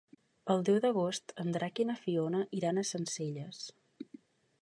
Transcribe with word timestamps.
El 0.53 0.63
deu 0.69 0.79
d'agost 0.85 1.33
en 1.43 1.51
Drac 1.57 1.81
i 1.83 1.85
na 1.91 1.97
Fiona 2.05 2.41
iran 2.61 2.81
a 2.81 2.87
Sencelles. 2.95 3.61